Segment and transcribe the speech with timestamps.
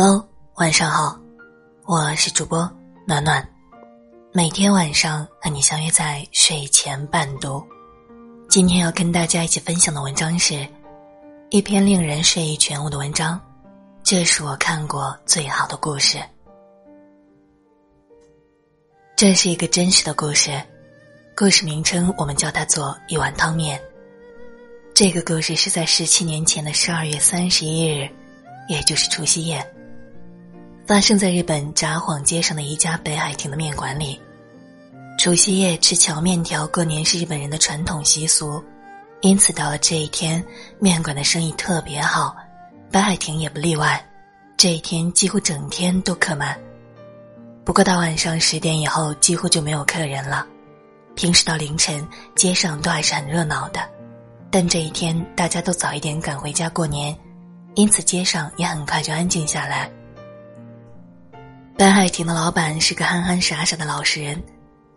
[0.00, 1.18] Hello，晚上好，
[1.84, 2.70] 我是主播
[3.04, 3.44] 暖暖，
[4.32, 7.60] 每天晚上和你相约在睡前伴读。
[8.48, 10.64] 今天要跟大家一起分享的文章是
[11.50, 13.40] 一篇令人睡意全无的文章，
[14.04, 16.16] 这是我看过最好的故事。
[19.16, 20.52] 这是一个真实的故事，
[21.36, 23.82] 故事名称我们叫它做一碗汤面。
[24.94, 28.08] 这个故事是在十七年前的十二月三十一日，
[28.68, 29.74] 也就是除夕夜。
[30.88, 34.18] 发生在日本札幌街上的一家北海亭的面馆里。
[35.18, 38.64] 除夕夜吃荞面条，过年是日本人的传统习俗，
[39.20, 40.42] 因此到了这一天，
[40.78, 42.34] 面馆的生意特别好，
[42.90, 44.02] 北海亭也不例外。
[44.56, 46.58] 这一天几乎整天都客满。
[47.66, 50.46] 不过到晚上十点以后，几乎就没有客人了。
[51.14, 52.02] 平时到凌晨，
[52.34, 53.80] 街上都还是很热闹的，
[54.50, 57.14] 但这一天大家都早一点赶回家过年，
[57.74, 59.90] 因此街上也很快就安静下来。
[61.78, 64.42] 白海亭的老板是个憨憨傻傻的老实人，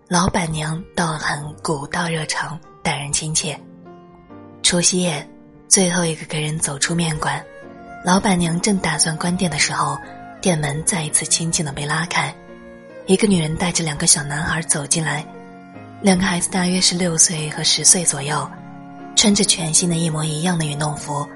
[0.08, 3.56] 老板娘倒很古道热肠，待人亲切。
[4.64, 5.30] 除夕夜，
[5.68, 7.40] 最后一个客人走出面馆，
[8.04, 9.96] 老板娘正打算关店的时候，
[10.42, 12.34] 店门再一次轻轻的被拉开，
[13.06, 15.24] 一个女人带着两个小男孩走进来，
[16.02, 18.50] 两个孩子大约是六岁和十岁左右，
[19.16, 21.30] 穿着全新的一模一样的运动服，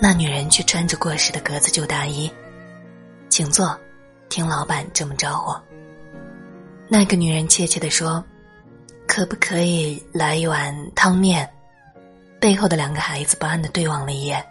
[0.00, 2.28] 那女人却穿着过时的格子旧大衣，
[3.28, 3.78] 请坐。
[4.30, 5.54] 听老板这么招呼，
[6.88, 8.24] 那个女人怯怯地说
[9.06, 11.46] ：“可不可以来一碗汤面？”
[12.40, 14.42] 背后的两个孩子不安的对望了一眼。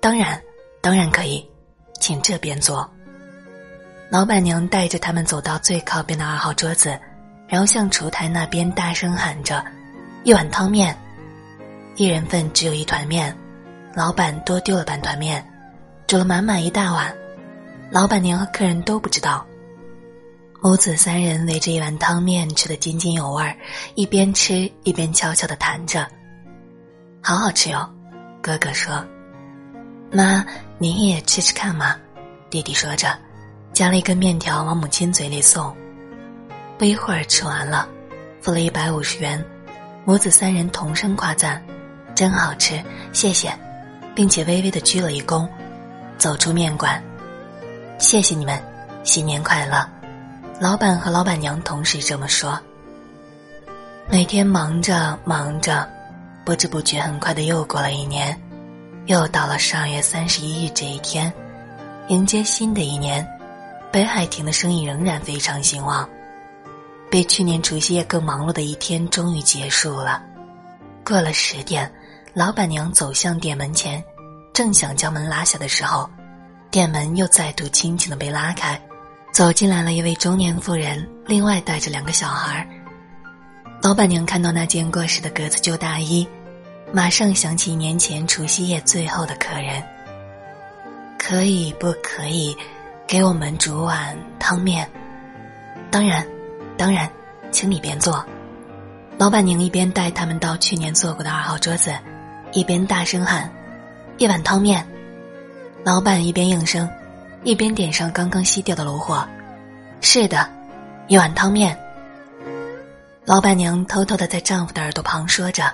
[0.00, 0.40] 当然，
[0.80, 1.44] 当然可以，
[2.00, 2.88] 请这边坐。
[4.08, 6.96] 老板娘带着他们走到最靠边的二号桌子，
[7.48, 9.62] 然后向厨台那边大声喊着
[10.22, 10.96] ：“一碗汤面，
[11.96, 13.36] 一人份只有一团面。”
[13.92, 15.44] 老板多丢了半团面，
[16.06, 17.12] 煮了满满一大碗。
[17.90, 19.46] 老板娘和客人都不知道，
[20.60, 23.56] 母子三人围着一碗汤面吃得津津有味儿，
[23.94, 26.06] 一边吃一边悄悄的谈着
[27.22, 27.88] ：“好好吃哟。”
[28.42, 29.04] 哥哥说
[30.10, 30.44] ：“妈，
[30.78, 31.96] 您也吃吃看嘛。”
[32.50, 33.16] 弟弟说着，
[33.72, 35.74] 夹了一根面条往母亲嘴里送。
[36.76, 37.88] 不一会儿吃完了，
[38.40, 39.42] 付了一百五十元，
[40.04, 41.64] 母子三人同声夸赞
[42.16, 42.82] ：“真好吃，
[43.12, 43.56] 谢谢！”
[44.14, 45.48] 并且微微的鞠了一躬，
[46.18, 47.00] 走出面馆。
[47.98, 48.62] 谢谢你们，
[49.04, 49.88] 新年快乐！
[50.60, 52.58] 老板和老板娘同时这么说。
[54.06, 55.88] 每天忙着忙着，
[56.44, 58.38] 不知不觉很快的又过了一年，
[59.06, 61.32] 又到了十二月三十一日这一天，
[62.08, 63.26] 迎接新的一年。
[63.90, 66.06] 北海亭的生意仍然非常兴旺，
[67.10, 70.22] 比去年除夕夜更忙碌的一天终于结束了。
[71.02, 71.90] 过了十点，
[72.34, 74.04] 老板娘走向店门前，
[74.52, 76.06] 正想将门拉下的时候。
[76.70, 78.80] 店门又再度轻轻的被拉开，
[79.32, 82.66] 走进来了一位中年妇人，另外带着两个小孩。
[83.82, 86.26] 老板娘看到那件过时的格子旧大衣，
[86.92, 89.82] 马上想起一年前除夕夜最后的客人。
[91.18, 92.56] 可以不可以
[93.06, 94.88] 给我们煮碗汤面？
[95.90, 96.26] 当然，
[96.76, 97.10] 当然，
[97.50, 98.24] 请里边坐。
[99.18, 101.92] 老板娘一边带他们到去年坐过的二号桌子，
[102.52, 103.50] 一边大声喊
[104.18, 104.86] ：“一碗汤面。”
[105.86, 106.90] 老板一边应声，
[107.44, 109.24] 一边点上刚刚熄掉的炉火。
[110.00, 110.50] 是的，
[111.06, 111.78] 一碗汤面。
[113.24, 115.72] 老板娘偷偷的在丈夫的耳朵旁说着：“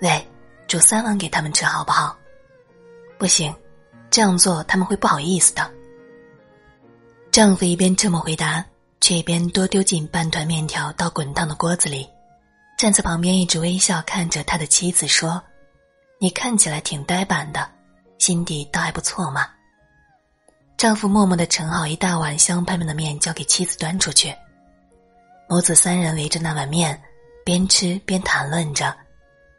[0.00, 0.26] 喂，
[0.66, 2.16] 煮三碗给他们吃好不好？”
[3.20, 3.54] 不行，
[4.10, 5.70] 这样做他们会不好意思的。
[7.30, 8.64] 丈夫一边这么回答，
[9.02, 12.08] 却一边多丢进半团面条到滚烫的锅子里，
[12.78, 15.42] 站在旁边一直微笑看着他的妻子说
[16.18, 17.68] ：“你看起来挺呆板的。”
[18.22, 19.48] 心底倒还不错嘛。
[20.76, 24.32] 丈夫默默的盛好一大碗香喷喷的面，交给妻子端出去。
[25.48, 27.02] 母子三人围着那碗面，
[27.44, 28.96] 边吃边谈论着，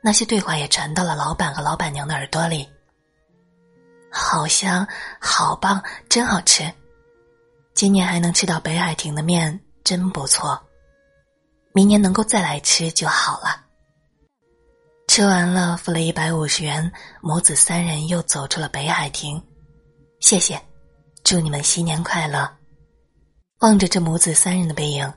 [0.02, 2.66] 那些对话也传到了老板和老板娘的耳朵里。
[4.10, 4.88] 好香，
[5.20, 6.64] 好棒，真好吃！
[7.74, 10.58] 今年还能吃到北海亭的面，真不错。
[11.74, 13.63] 明年能够再来吃就好了。
[15.16, 19.40] 吃完了，付了一百五十元，母子三人又走出了北海亭。
[20.20, 20.60] 谢谢，
[21.24, 22.52] 祝你们新年快乐。
[23.60, 25.14] 望着这母子三人的背影，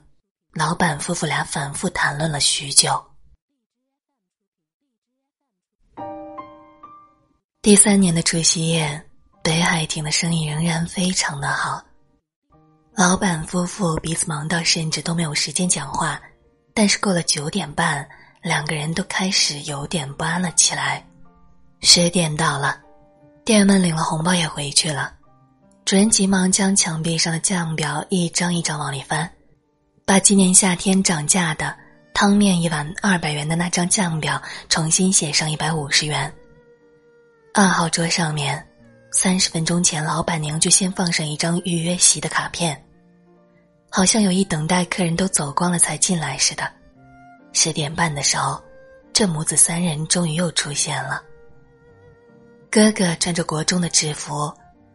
[0.53, 3.03] 老板夫妇俩反复谈论了许久。
[7.63, 9.03] 第三年的除夕夜，
[9.43, 11.83] 北海亭的生意仍然非常的好。
[12.93, 16.21] 老板夫妇彼此忙到甚至都没有时间讲话，
[16.75, 18.07] 但是过了九点半。
[18.47, 21.05] 两个人都开始有点不安了起来。
[21.81, 22.79] 十点到了，
[23.45, 25.13] 店员们领了红包也回去了。
[25.85, 29.29] 主人急忙将墙壁上的价目表一张一张往里翻，
[30.05, 31.77] 把今年夏天涨价的
[32.15, 36.33] 汤面一碗二百元的那张价目表重新写上一百五十元。
[37.53, 38.65] 二号桌上面，
[39.11, 42.81] 三十分钟前老板娘就先放上一张预约席的卡片，
[43.91, 46.71] 好像有意等待客人都走光了才进来似的。
[47.57, 48.63] 十点半的时候，
[49.13, 51.21] 这母子三人终于又出现了。
[52.71, 54.53] 哥哥穿着国中的制服。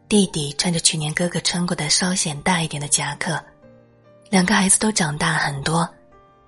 [0.07, 3.41] 弟弟穿着去年哥哥穿过的稍显大一点的夹克，
[4.29, 5.87] 两个孩子都长大很多，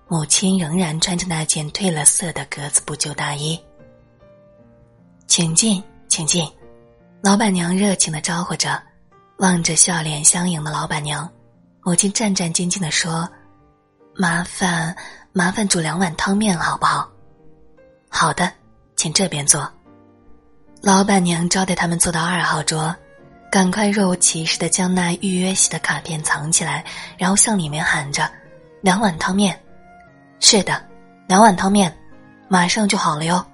[0.10, 3.58] 母亲仍然穿着那件褪了色的格子布旧大衣。
[5.28, 6.46] 请进，请进，
[7.22, 8.84] 老板娘热情的招呼着，
[9.38, 11.32] 望着笑脸相迎的老板娘，
[11.84, 13.26] 母亲战战兢兢的说
[14.14, 14.94] ：“麻烦
[15.34, 17.10] 麻烦煮两碗汤面好不好
[18.08, 18.50] ？”“好的，
[18.96, 19.70] 请这边坐。”
[20.82, 22.96] 老板娘招待他们坐到二号桌。
[23.52, 26.84] 赶快若无其事的将那预约席的卡片藏起来，
[27.20, 28.28] 然后向里面喊着
[28.82, 29.60] ：“两碗汤面。
[30.42, 30.84] ”“是的，
[31.28, 31.96] 两碗汤面，
[32.48, 33.46] 马上就好了哟。”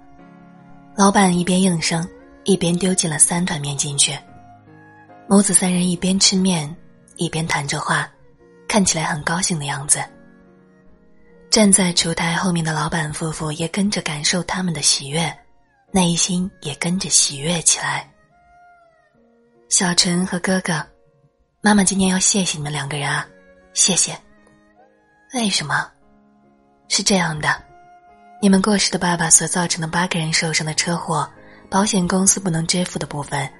[0.96, 2.08] 老板一边应声，
[2.46, 4.18] 一边丢进了三团面进去。
[5.28, 6.74] 母子三人一边吃面，
[7.18, 8.10] 一边谈着话，
[8.70, 10.00] 看起来很高兴的样子。
[11.50, 15.36] 站在烛台后面的老板夫妇也跟着感受他们的喜悦，
[15.92, 18.08] 内心也跟着喜悦起来。
[19.68, 20.86] 小陈和哥哥，
[21.62, 23.28] 妈妈今天要谢谢你们两个人啊，
[23.74, 24.16] 谢谢。
[25.34, 25.90] 为什么？
[26.88, 27.50] 是这样的，
[28.40, 31.28] 你们过世的爸爸所造成的八个人受伤的车祸，
[31.68, 33.52] 保险公司不能支付的部分，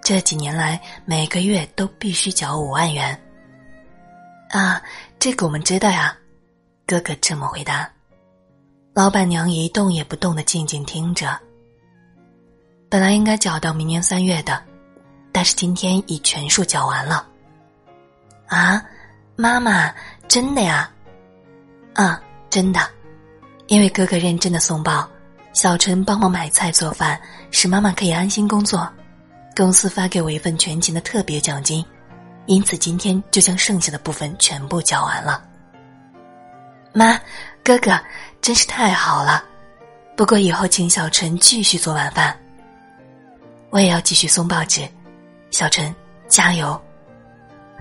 [0.00, 3.20] 这几年来每个月都必须缴五万元。
[4.50, 4.80] 啊，
[5.18, 6.16] 这个我们知道呀，
[6.86, 7.88] 哥哥这么回答。
[8.94, 11.38] 老板娘一动也不动的静静听着。
[12.88, 14.62] 本来应该缴到明年三月的。
[15.34, 17.26] 但是今天已全数缴完了。
[18.48, 18.84] 啊，
[19.34, 19.90] 妈妈，
[20.28, 20.90] 真的呀？
[21.94, 22.78] 啊，真的，
[23.66, 25.08] 因为哥哥认真的送报，
[25.54, 27.18] 小陈帮忙买菜做饭，
[27.50, 28.86] 使妈妈可以安心工作，
[29.56, 31.82] 公司发给我一份全勤的特别奖金，
[32.44, 35.42] 因此今天就将剩下的部分全部缴完了。
[36.92, 37.20] 妈，
[37.64, 37.98] 哥哥，
[38.40, 39.44] 真是太好了，
[40.16, 42.38] 不过以后请小陈继续做晚饭，
[43.70, 44.88] 我也要继续送报纸。
[45.50, 45.94] 小陈，
[46.28, 46.80] 加油！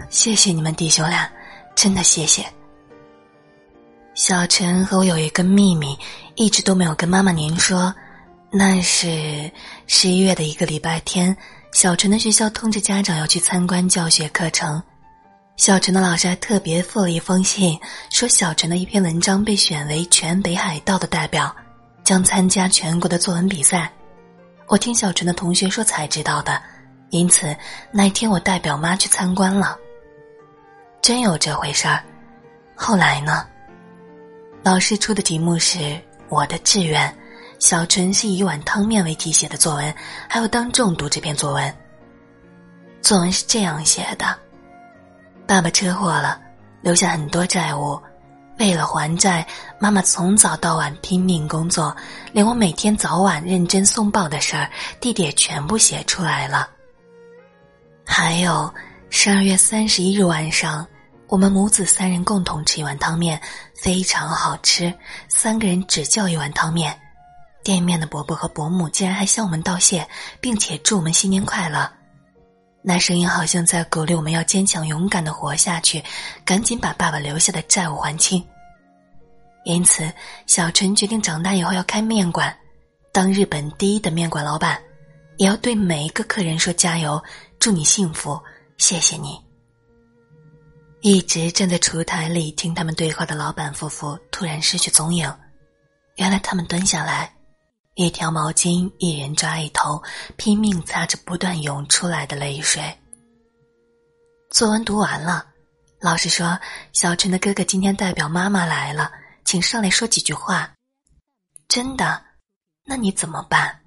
[0.10, 1.30] 谢谢你们弟兄俩，
[1.75, 2.46] 真的谢谢。
[4.13, 5.98] 小陈和我有一个秘密，
[6.36, 7.94] 一直都没有跟妈妈您说。
[8.50, 9.50] 那是
[9.88, 11.36] 十一月的一个礼拜天，
[11.72, 14.84] 小陈的学校通知家长要去参观教学课程。
[15.62, 17.80] 小陈的老师还特别附了一封信，
[18.10, 21.56] 说小陈的一篇文章被选为全北海道的代表，
[22.04, 23.94] 将参加全国的作文比赛。
[24.66, 26.60] 我听小陈的同学说才知道的。
[27.12, 27.56] 因此，
[27.92, 29.78] 那天我代表妈去参观了。
[31.00, 32.04] 真有这回事儿。
[32.74, 33.46] 后来呢？
[34.63, 35.96] 老师出的题目是
[36.28, 37.16] 我的志愿，
[37.60, 39.94] 小陈是以一碗汤面为题写的作文，
[40.28, 41.75] 还要当众读这篇作文。
[43.04, 44.36] 作文是这样写的：
[45.47, 46.39] 爸爸车祸了，
[46.81, 48.01] 留下很多债务，
[48.57, 49.45] 为了还债，
[49.79, 51.95] 妈妈从早到晚拼命工作，
[52.31, 54.69] 连我每天早晚认真送报的事儿，
[55.00, 56.69] 弟弟也全部写出来了。
[58.05, 58.74] 还有
[59.10, 60.88] 十二月三十一日晚上，
[61.27, 63.39] 我们母子三人共同吃一碗汤面，
[63.75, 64.93] 非常好吃。
[65.27, 66.98] 三个人只叫一碗汤面，
[67.63, 70.07] 店面的伯伯和伯母竟然还向我们道谢，
[70.39, 71.89] 并且祝我们新年快乐。
[72.81, 76.03] 那声音好像在鼓励我们要坚强勇敢的活下去，
[76.43, 78.43] 赶紧把爸爸留下的债务还清。
[79.63, 80.11] 因此，
[80.47, 82.57] 小陈决定长大以后要开面馆，
[83.11, 84.81] 当日本第一的面馆老板，
[85.38, 87.21] 也要对每一个客人说加油。
[87.59, 88.41] 祝你幸福，
[88.79, 89.39] 谢谢你。
[91.01, 95.31] 一直站在厨台里听他们对话的老板夫妇突然失去踪影，
[96.15, 97.31] 原来他们蹲下来，
[98.05, 100.01] 一条毛巾，一人抓一头，
[100.36, 102.81] 拼命擦着不断涌出来的泪水。
[104.50, 105.46] 作文读完了，
[106.00, 106.60] 老师说
[106.93, 109.12] ：“小陈的哥哥今天代表妈妈来了，
[109.46, 110.72] 请上来说几句话。”
[111.70, 112.20] 真的？
[112.86, 113.79] 那你怎么办？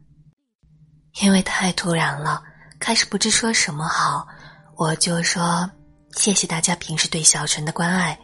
[1.20, 2.42] 因为太突然了。
[2.78, 4.26] 开始不知说什么好，
[4.76, 5.68] 我就说
[6.12, 8.18] 谢谢大家平时对小陈的关爱。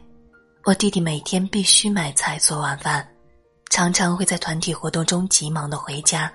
[0.65, 3.07] 我弟弟每天必须买菜做晚饭，
[3.71, 6.31] 常常会在团体活动中急忙的回家，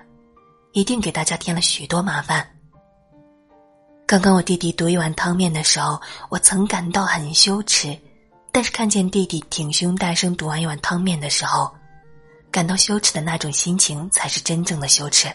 [0.72, 2.44] 一定给大家添了许多麻烦。
[4.06, 6.00] 刚刚我弟弟读一碗汤面的时候，
[6.30, 7.96] 我曾感到很羞耻，
[8.50, 11.70] 但是看见弟弟挺胸大声读完一碗汤面的时候，
[12.50, 15.28] 感到羞耻的那种心情才是真正的羞耻。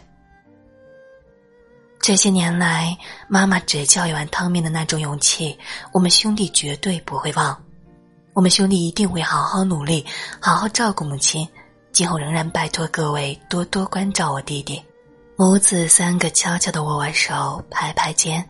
[1.99, 5.55] 这些年来，妈妈只叫一碗汤面的那种勇气，
[5.91, 7.55] 我们兄弟绝对不会忘。
[8.33, 10.03] 我们兄弟一定会好好努力，
[10.39, 11.47] 好好照顾母亲。
[11.91, 14.81] 今后仍然拜托各位多多关照我弟弟。
[15.37, 18.47] 母子三个悄悄的握完手，拍拍肩，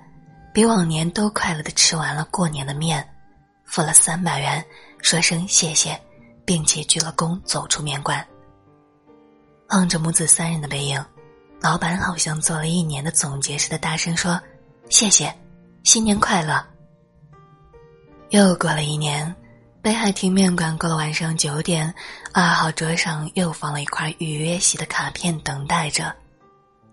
[0.54, 3.08] 比往年都快乐的吃完了过年的面，
[3.64, 4.64] 付了三百元，
[5.02, 6.00] 说声谢谢，
[6.46, 8.26] 并且鞠了躬，走出面馆。
[9.70, 11.04] 望着母子三人的背影，
[11.62, 14.40] 老板好像做了一年的总结似的，大声说
[14.90, 15.34] ：“谢谢，
[15.84, 16.62] 新年快乐。”
[18.30, 19.34] 又过了一年。
[19.84, 21.92] 北海亭面馆过了晚上九点，
[22.32, 26.14] 二号桌上又放了一块预约席的卡片，等待着。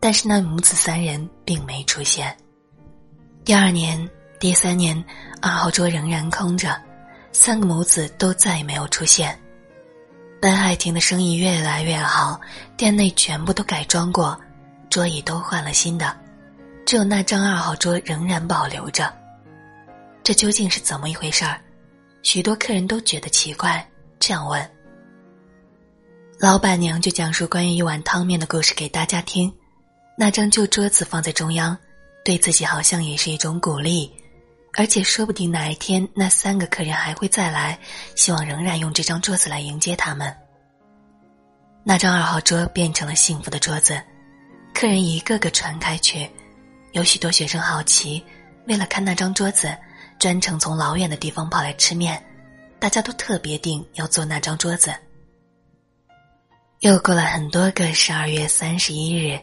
[0.00, 2.34] 但是那母子三人并没出现。
[3.44, 4.08] 第二年、
[4.40, 5.04] 第三年，
[5.42, 6.80] 二号桌仍然空着，
[7.30, 9.38] 三个母子都再也没有出现。
[10.40, 12.40] 北海亭的生意越来越好，
[12.74, 14.38] 店内全部都改装过，
[14.88, 16.16] 桌椅都换了新的，
[16.86, 19.12] 只有那张二号桌仍然保留着。
[20.22, 21.60] 这究竟是怎么一回事儿？
[22.30, 23.82] 许多客人都觉得奇怪，
[24.20, 24.70] 这样问。
[26.38, 29.50] 老板娘就讲述关于一碗汤面的故事给大家听。
[30.14, 31.74] 那张旧桌子放在中央，
[32.22, 34.12] 对自己好像也是一种鼓励，
[34.74, 37.78] 而且说不定哪一天那三个客人还会再来，
[38.14, 40.30] 希望仍然用这张桌子来迎接他们。
[41.82, 43.98] 那张二号桌变成了幸福的桌子，
[44.74, 46.30] 客人一个个传开去，
[46.92, 48.22] 有许多学生好奇，
[48.66, 49.74] 为了看那张桌子。
[50.18, 52.22] 专程从老远的地方跑来吃面，
[52.78, 54.92] 大家都特别定要坐那张桌子。
[56.80, 59.38] 又过了很多个十二月三十一日，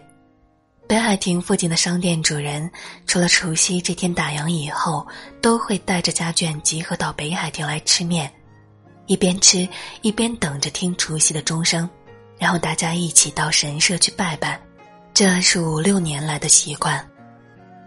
[0.88, 2.70] 北海亭附近的商店主人，
[3.08, 5.08] 除了除夕这天打烊以后，
[5.42, 8.32] 都会带着家眷集合到北海亭来吃面，
[9.06, 9.68] 一边吃
[10.02, 11.90] 一边等着听除夕的钟声，
[12.38, 14.62] 然后大家一起到神社去拜拜，
[15.14, 17.06] 这是五六年来的习惯。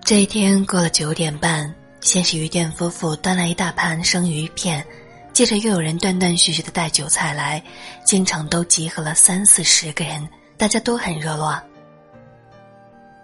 [0.05, 1.75] 这一天过了九点半。
[2.01, 4.85] 先是鱼店夫妇端来一大盘生鱼片，
[5.33, 7.63] 接着又有人断断续续的带酒菜来，
[8.05, 10.27] 经常都集合了三四十个人，
[10.57, 11.61] 大家都很热络。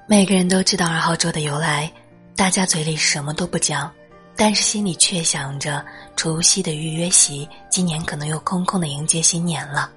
[0.06, 1.90] 每个人都知道二号桌的由来，
[2.36, 3.90] 大家嘴里什么都不讲，
[4.36, 5.82] 但是心里却想着
[6.14, 9.90] 除夕的预约席，今年可能又空空的迎接新年了。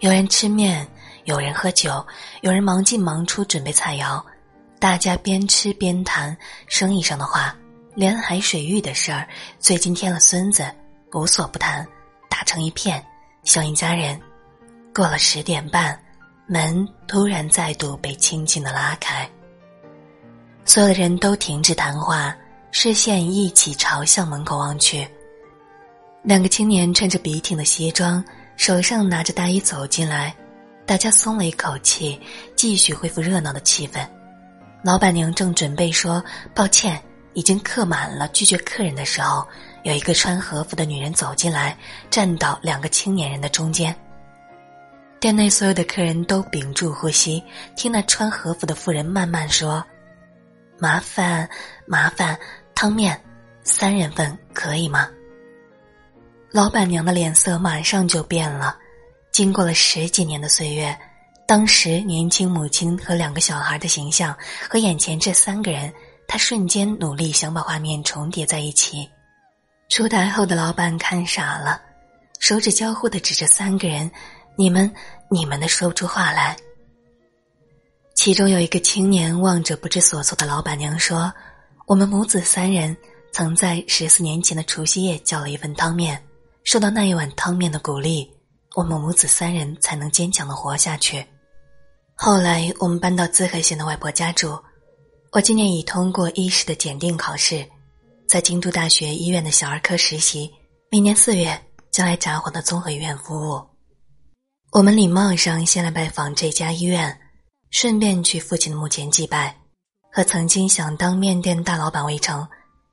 [0.00, 0.86] 有人吃面，
[1.24, 2.04] 有人喝酒，
[2.42, 4.22] 有人忙进忙出准备菜肴，
[4.78, 6.36] 大家边吃边谈
[6.66, 7.56] 生意上的话。
[8.00, 9.28] 连海水浴的事儿，
[9.58, 10.64] 最近添了孙子，
[11.12, 11.86] 无所不谈，
[12.30, 13.04] 打成一片，
[13.44, 14.18] 像一家人。
[14.94, 16.00] 过了十点半，
[16.46, 19.28] 门突然再度被轻轻的拉开，
[20.64, 22.34] 所有的人都停止谈话，
[22.72, 25.06] 视线一起朝向门口望去。
[26.22, 28.24] 两个青年穿着笔挺的西装，
[28.56, 30.34] 手上拿着大衣走进来，
[30.86, 32.18] 大家松了一口气，
[32.56, 34.08] 继续恢复热闹的气氛。
[34.82, 36.98] 老板娘正准备说抱歉。
[37.34, 39.46] 已经客满了，拒绝客人的时候，
[39.84, 41.76] 有一个穿和服的女人走进来，
[42.10, 43.94] 站到两个青年人的中间。
[45.20, 47.42] 店内所有的客人都屏住呼吸，
[47.76, 49.84] 听那穿和服的妇人慢慢说
[50.80, 51.48] ：“麻烦，
[51.86, 52.38] 麻烦，
[52.74, 53.20] 汤面，
[53.62, 55.08] 三人份可以吗？”
[56.50, 58.76] 老板娘的脸色马上就变了。
[59.30, 60.98] 经过了十几年的岁月，
[61.46, 64.36] 当时年轻母亲和两个小孩的形象，
[64.68, 65.92] 和眼前这三个人。
[66.32, 69.10] 他瞬间努力想把画面重叠在一起，
[69.88, 71.82] 出台后的老板看傻了，
[72.38, 74.08] 手指交互的指着三个人
[74.54, 74.88] ：“你们，
[75.28, 76.56] 你们的说不出话来。”
[78.14, 81.32] 其中有一个青年望着不知所措的老板娘说
[81.84, 82.96] ：“我们母子三人
[83.32, 86.22] 曾在十四年前的除夕夜叫了一份汤面，
[86.62, 88.30] 受到那一碗汤面的鼓励，
[88.76, 91.26] 我们母子三人才能坚强的活下去。
[92.14, 94.56] 后来我们搬到滋贺县的外婆家住。”
[95.32, 97.64] 我今年已通过医师的检定考试，
[98.26, 100.50] 在京都大学医院的小儿科实习，
[100.90, 101.56] 明年四月
[101.92, 103.64] 将来札幌的综合医院服务。
[104.72, 107.16] 我们礼貌上先来拜访这家医院，
[107.70, 109.56] 顺便去父亲的墓前祭拜，
[110.12, 112.44] 和曾经想当面店大老板魏成，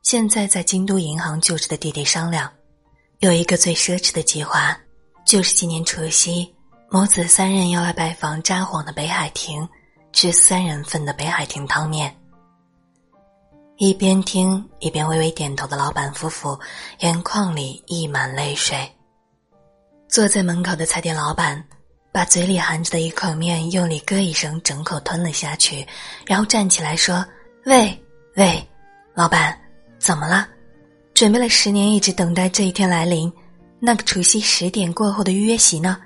[0.04, 2.52] 现在在京都银行就职的弟弟商量，
[3.18, 4.80] 有一个最奢侈的计划，
[5.26, 6.54] 就是今年除夕，
[6.92, 9.68] 母子三人要来拜访札幌的北海亭，
[10.14, 12.16] 吃三人份的北海亭汤面。
[13.80, 16.60] 一边听一边微微点头的老板夫妇，
[17.02, 18.92] 眼眶里溢满泪水。
[20.10, 21.64] 坐在门口的菜店老板，
[22.12, 25.86] 把嘴里含着的一口面用力咯一声，整口吞了下去，
[26.26, 27.24] 然后站起来说
[27.66, 27.96] ：“喂
[28.36, 28.68] 喂，
[29.14, 29.56] 老板，
[30.00, 30.48] 怎么了？
[31.14, 33.32] 准备了十年，一直等待这一天来临。
[33.80, 36.02] 那个除夕十点过后的预约席呢？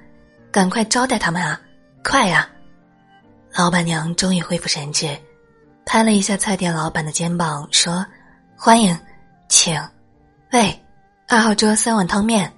[0.51, 1.57] 赶快招待他们啊！
[2.03, 2.49] 快呀！”
[3.55, 5.17] 老板娘终于恢复神智。
[5.85, 8.05] 拍了一下菜店老板的肩膀，说
[8.55, 8.97] ：“欢迎，
[9.49, 9.79] 请，
[10.53, 10.79] 喂，
[11.27, 12.51] 二号桌三碗汤面。”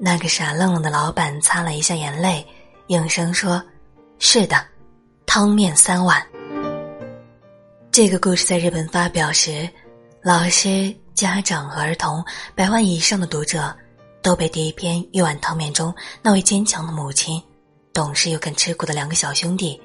[0.00, 2.46] 那个傻愣愣的老板擦了一下眼泪，
[2.86, 3.62] 应声说
[4.18, 4.56] ：“是的，
[5.26, 6.24] 汤面三碗。”
[7.90, 9.68] 这个故事在日本发表时，
[10.22, 12.24] 老师、家长和儿童
[12.54, 13.74] 百万以上的读者
[14.22, 17.42] 都被第一篇一碗汤面中那位坚强的母亲、
[17.92, 19.80] 懂事又肯吃苦的两个小兄弟。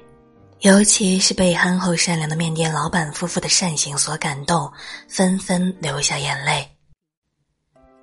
[0.64, 4.72] 尤其是被憨厚善良的面店老板夫妇的善行所感动，
[5.10, 6.66] 纷纷流下眼泪。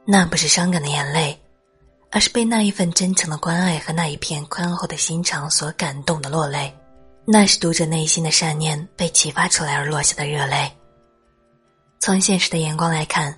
[0.06, 1.36] 那不是伤感的眼泪，
[2.12, 6.72] 而是被那一份真诚的关爱和那一片宽厚的心肠所感动的落泪。
[7.26, 10.72] 那是读者内心的善念被启发出来而落下的热泪。
[12.00, 13.36] 从现实的眼光来看，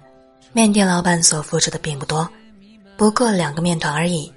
[0.52, 2.30] 面店老板所付出的并不多，
[2.98, 4.34] 不过两个面团而已。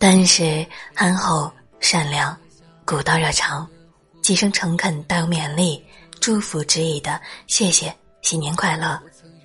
[0.00, 1.48] 但是憨厚
[1.78, 2.36] 善良，
[2.84, 3.64] 古道热肠。
[4.22, 5.82] 几声诚恳、带有勉励、
[6.20, 9.00] 祝福之意的“谢谢，新年快乐”，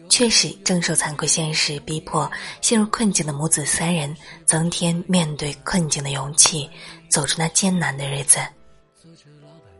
[0.09, 2.29] 却使正受残酷现实逼迫、
[2.61, 4.15] 陷入困境的母子三人
[4.45, 6.69] 增添面对困境的勇气，
[7.09, 8.39] 走出那艰难的日子。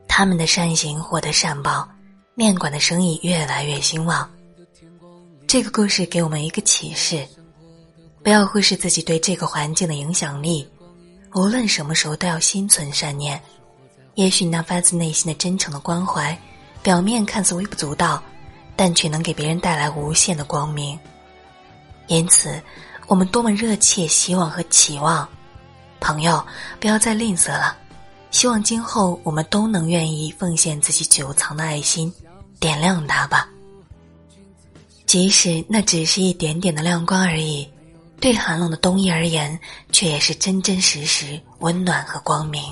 [0.08, 1.88] 他们的善行获得善报，
[2.34, 4.30] 面馆的生意越来越兴旺。
[5.46, 7.28] 这个故事给我们一个启示：
[8.24, 10.68] 不要忽视自己对这个环境的影响力，
[11.34, 13.40] 无论什么时候都要心存善念。
[14.15, 16.38] 也许那发自内心的真诚的关怀，
[16.81, 18.24] 表面看似微不足道，
[18.75, 20.98] 但却能给别人带来无限的光明。
[22.07, 22.62] 因此，
[23.07, 25.27] 我们多么热切希望和期望，
[26.00, 26.43] 朋友
[26.79, 27.77] 不要再吝啬了。
[28.31, 32.12] 希望今后我们都能愿意奉献自己久藏的爱心，
[32.60, 33.50] 点亮它吧。
[35.05, 37.67] 即使那只是一点点的亮光而已，
[38.22, 39.60] 对寒冷的冬夜而言，
[39.91, 42.63] 却也是真真实实温暖和光明。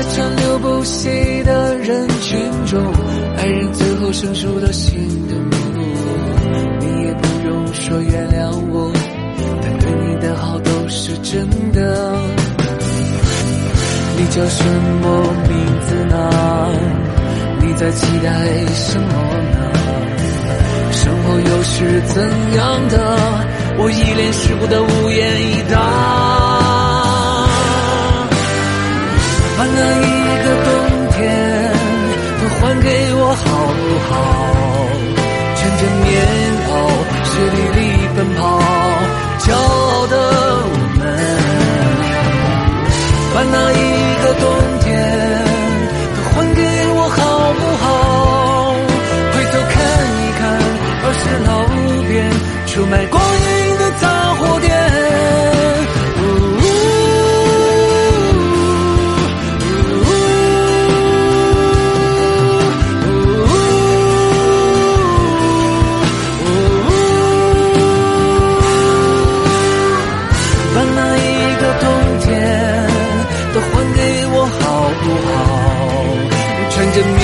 [0.00, 2.82] 在川流不息的人群中，
[3.36, 4.96] 爱人最后生疏的心
[5.28, 5.50] 的目，
[6.80, 8.90] 你也不用说原谅我，
[9.60, 12.16] 但对你的好都是真的。
[14.16, 14.64] 你叫什
[15.02, 16.30] 么名字呢？
[17.60, 18.30] 你在期待
[18.72, 19.12] 什么
[19.52, 19.70] 呢？
[20.92, 22.22] 生活又是怎
[22.56, 23.18] 样的？
[23.76, 26.39] 我一脸世故的无言以答。
[29.60, 30.08] 换了一
[30.42, 30.68] 个冬
[31.10, 31.20] 天
[32.40, 33.44] 都还给我好
[33.76, 34.10] 不好？
[35.54, 36.08] 穿着棉
[36.64, 36.68] 袄，
[37.28, 37.78] 雪地里
[38.16, 38.40] 奔跑，
[39.40, 40.16] 骄傲的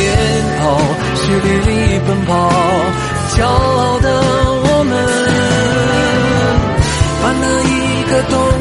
[0.06, 0.14] 煎
[0.60, 0.64] 熬，
[1.16, 2.32] 是力奔跑，
[3.34, 4.08] 骄傲的
[4.62, 4.94] 我们，
[7.20, 7.74] 换了一
[8.08, 8.55] 个冬。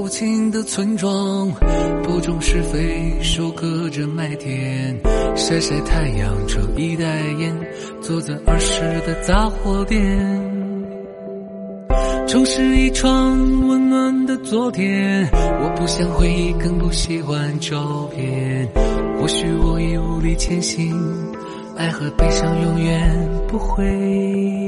[0.00, 1.52] 无尽的村庄
[2.02, 4.98] 播种是非，收割着麦田，
[5.36, 7.04] 晒晒太阳，抽一袋
[7.38, 7.54] 烟，
[8.00, 10.00] 坐在儿时的杂货店，
[12.26, 13.12] 充实一场
[13.68, 15.28] 温暖的昨天。
[15.34, 18.66] 我不想回忆，更不喜欢照片。
[19.20, 20.96] 或许我已无力前行，
[21.76, 24.59] 爱和悲伤永远不会。